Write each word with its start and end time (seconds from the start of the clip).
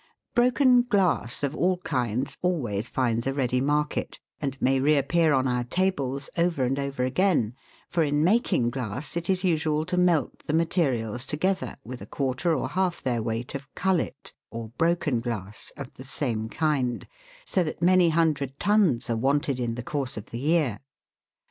Broken 0.33 0.81
glass 0.81 1.43
of 1.43 1.55
all 1.55 1.77
kinds 1.77 2.35
always 2.41 2.89
finds 2.89 3.27
a 3.27 3.33
ready 3.35 3.61
market, 3.61 4.19
and 4.39 4.59
may 4.59 4.79
re 4.79 4.97
appear 4.97 5.31
on 5.31 5.47
our 5.47 5.63
tables 5.63 6.27
over 6.39 6.63
and 6.63 6.79
over 6.79 7.03
again, 7.03 7.53
for 7.87 8.01
in 8.01 8.23
making 8.23 8.71
glass 8.71 9.15
it 9.15 9.29
is 9.29 9.43
usual 9.43 9.85
to 9.85 9.97
melt 9.97 10.47
the 10.47 10.53
materials 10.55 11.23
together 11.23 11.75
with 11.83 12.01
a 12.01 12.07
quarter 12.07 12.51
or 12.51 12.69
half 12.69 13.03
their 13.03 13.21
weight 13.21 13.53
of" 13.53 13.71
cullet," 13.75 14.33
or 14.49 14.69
broken 14.69 15.19
glass, 15.19 15.71
of 15.77 15.93
the 15.93 16.03
same 16.03 16.49
kind, 16.49 17.07
so 17.45 17.63
that 17.63 17.79
many 17.83 18.09
hundred 18.09 18.57
tons 18.59 19.07
are 19.07 19.15
wanted 19.17 19.59
in 19.59 19.75
the 19.75 19.83
course 19.83 20.17
of 20.17 20.31
the 20.31 20.39
year. 20.39 20.79